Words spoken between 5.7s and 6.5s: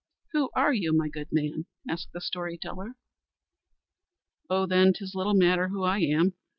I am.